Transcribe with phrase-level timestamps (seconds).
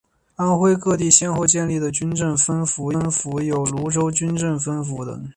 [0.35, 5.29] 安徽各地先后建立的军政分府有庐州军政分府等。